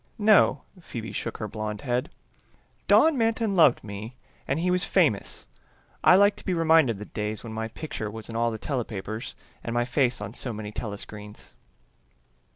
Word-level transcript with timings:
"No," 0.17 0.63
Phoebe 0.79 1.11
shook 1.11 1.37
her 1.37 1.47
blonde 1.47 1.81
head. 1.81 2.09
"Don 2.87 3.19
Manton 3.19 3.55
loved 3.55 3.83
me 3.83 4.15
and 4.47 4.59
he 4.59 4.71
was 4.71 4.83
famous. 4.83 5.45
I 6.03 6.15
like 6.15 6.35
to 6.37 6.43
be 6.43 6.55
reminded 6.55 6.95
of 6.95 6.97
the 6.97 7.05
days 7.05 7.43
when 7.43 7.53
my 7.53 7.67
picture 7.67 8.09
was 8.09 8.27
in 8.27 8.35
all 8.35 8.49
the 8.49 8.57
telepapers 8.57 9.35
and 9.63 9.75
my 9.75 9.85
face 9.85 10.19
on 10.19 10.33
so 10.33 10.51
many 10.53 10.71
telescreens." 10.71 11.53